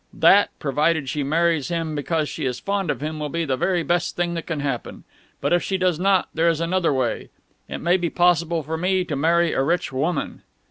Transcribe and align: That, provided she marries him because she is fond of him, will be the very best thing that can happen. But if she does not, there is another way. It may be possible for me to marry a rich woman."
That, 0.15 0.49
provided 0.57 1.09
she 1.09 1.21
marries 1.21 1.67
him 1.67 1.93
because 1.93 2.27
she 2.27 2.43
is 2.43 2.59
fond 2.59 2.89
of 2.89 3.01
him, 3.01 3.19
will 3.19 3.29
be 3.29 3.45
the 3.45 3.55
very 3.55 3.83
best 3.83 4.15
thing 4.15 4.33
that 4.33 4.47
can 4.47 4.59
happen. 4.59 5.03
But 5.41 5.53
if 5.53 5.61
she 5.61 5.77
does 5.77 5.99
not, 5.99 6.27
there 6.33 6.49
is 6.49 6.59
another 6.59 6.91
way. 6.91 7.29
It 7.69 7.81
may 7.81 7.97
be 7.97 8.09
possible 8.09 8.63
for 8.63 8.77
me 8.79 9.05
to 9.05 9.15
marry 9.15 9.53
a 9.53 9.61
rich 9.61 9.93
woman." 9.93 10.41